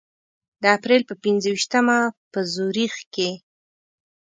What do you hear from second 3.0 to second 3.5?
کې.